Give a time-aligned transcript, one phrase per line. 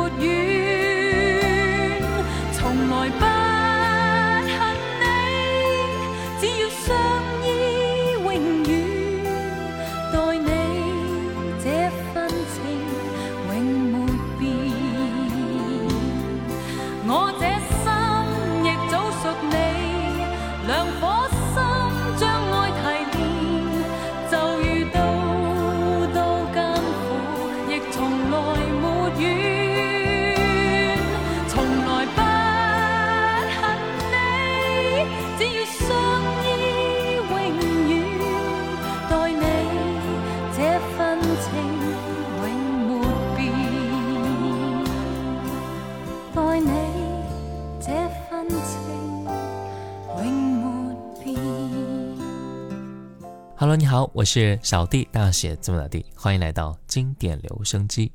[53.66, 58.12] Hello，你好，我是小弟，大写字母小弟，欢迎来到经典留声机。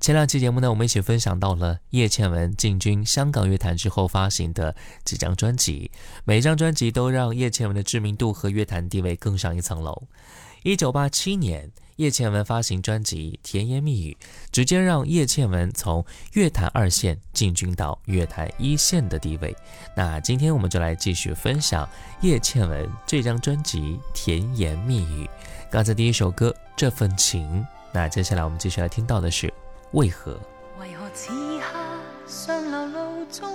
[0.00, 4.74] 前两期节目呢，我们一起分享到了叶倩文进军香港乐坛之后发行的
[5.04, 5.90] 几张专辑，
[6.24, 10.04] 每张专辑都让叶倩文的知名度和乐坛地位更上一层楼。
[10.62, 11.70] 一九八七年。
[12.00, 14.16] 叶倩文发行专辑《甜言蜜语》，
[14.50, 16.02] 直接让叶倩文从
[16.32, 19.54] 乐坛二线进军到乐坛一线的地位。
[19.94, 21.86] 那今天我们就来继续分享
[22.22, 23.80] 叶倩文这张专辑
[24.14, 25.26] 《甜言蜜语》。
[25.70, 27.46] 刚才第一首歌《这份情》，
[27.92, 29.46] 那接下来我们继续来听到的是
[29.92, 30.32] 《为何》。
[30.80, 31.28] 为为何何此
[31.58, 31.84] 刻
[32.26, 32.70] 上
[33.30, 33.52] 中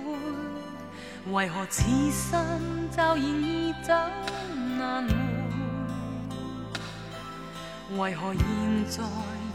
[1.34, 3.94] 为何此生骤然易走
[4.80, 5.12] 难回？
[7.98, 8.48] 为何现
[8.90, 9.04] 在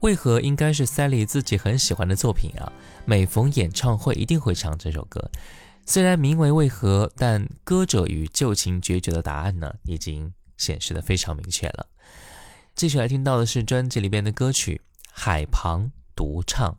[0.00, 2.72] 为何应该是 Sally 自己很喜欢的作品啊？
[3.04, 5.30] 每逢演唱会一定会唱这首歌。
[5.86, 11.86] 虽然名为“为何”，但歌者与旧情决绝的答案呢，已经显示的非常明确了。
[12.74, 14.80] 继续来听到的是专辑里边的歌曲
[15.12, 16.72] 《海旁独唱》。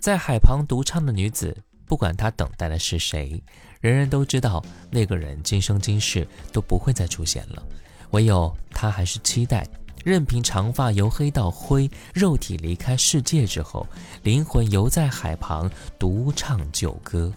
[0.00, 1.62] 在海旁独唱的女子。
[1.86, 3.42] 不管他等待的是谁，
[3.80, 7.62] 人人都知道那个人今生今世都不会再出现了。
[8.10, 9.64] 唯有他还是期待，
[10.04, 13.86] 任凭长发由黑到灰，肉体离开世界之后，
[14.24, 17.32] 灵魂游在海旁独唱旧歌。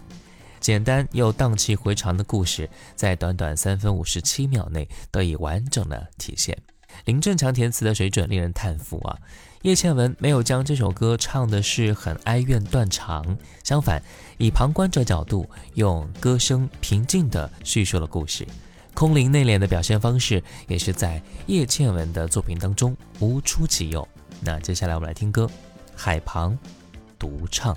[0.58, 6.56] 简单又荡气回肠的故事，在短短三分五十七秒内得以完整的体现。
[7.04, 9.16] 林振强填词的水准令人叹服啊！
[9.62, 13.22] 叶倩文没有将这首歌唱的是很哀怨断肠，
[13.62, 14.02] 相反，
[14.38, 18.46] 以旁观者角度用歌声平静的叙述了故事，
[18.94, 24.06] 空灵内敛的表现方式也是在叶倩文的作品当中无出其右。
[24.40, 25.48] 那接下来我们来听歌，
[25.94, 26.56] 海旁
[27.18, 27.76] 独唱。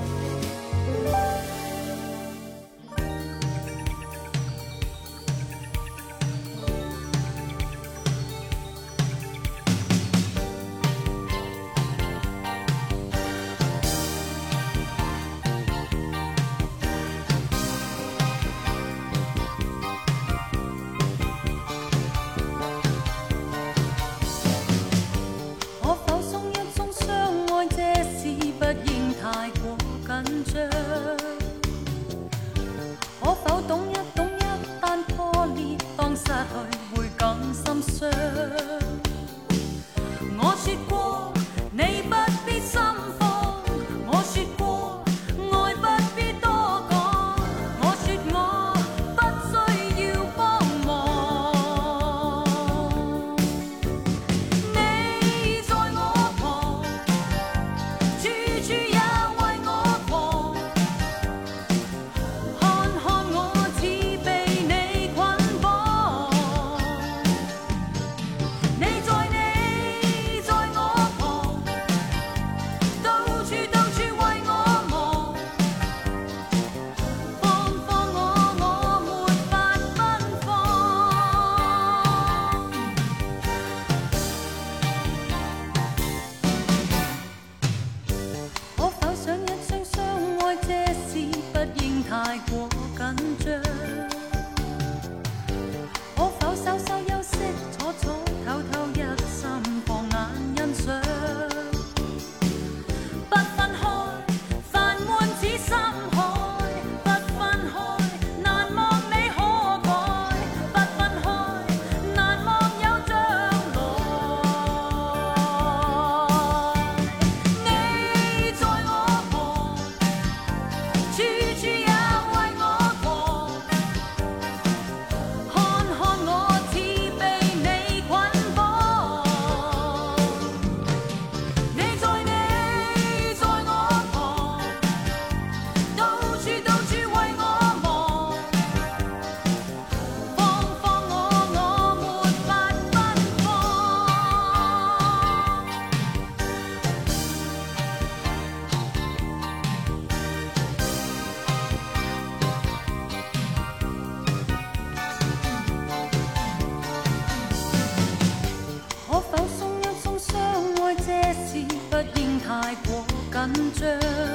[163.81, 164.30] 着。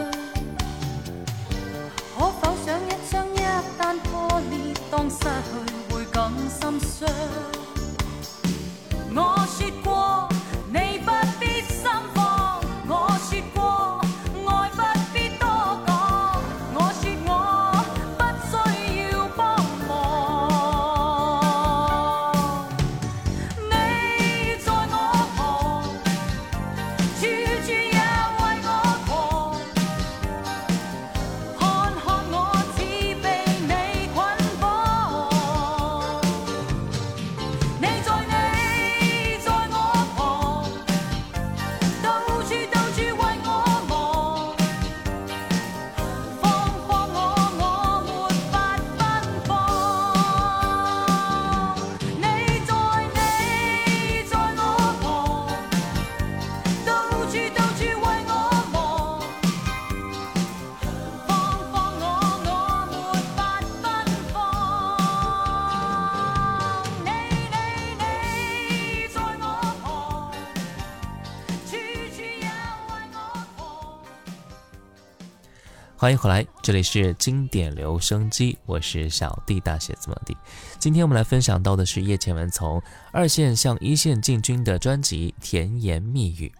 [75.99, 80.37] 欢迎回来，这里是经典留声机，我是小弟大写字母弟。
[80.79, 86.53] 今天我们来分享到的是叶倩文从二线向一线进军的专辑《甜言蜜语》。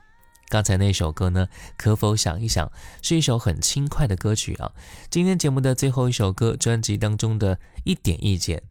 [0.49, 2.71] 刚才那首歌呢，可否想一想？
[3.03, 4.73] 是一首很轻快的歌曲啊。
[5.11, 8.63] 今天节目的最后一首歌，专辑当中的一点意见，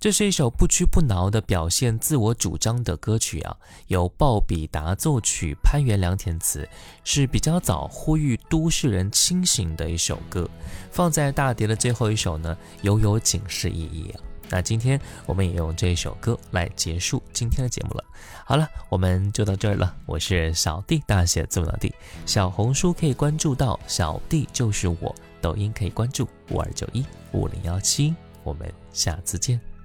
[0.00, 3.54] 这是一首不屈不挠的表现自我主张的歌曲啊，
[3.88, 6.66] 由鲍比达作曲，潘元良填词，
[7.04, 10.48] 是比较早呼吁都市人清醒的一首歌，
[10.90, 14.20] 放在大碟的最后一首呢，有有警示意义啊。
[14.48, 18.02] 那今天我们也用这一首歌来结束今天的节目了。
[18.46, 19.94] 好了，我们就到这儿了。
[20.06, 21.92] 我是小弟，大写字母老弟。
[22.24, 28.14] 小红书可以关注到小弟就是我，抖音可以关注五二九一五零幺七。
[28.44, 29.60] 我们下次见。